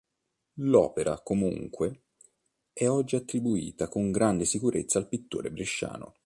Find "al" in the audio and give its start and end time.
4.97-5.07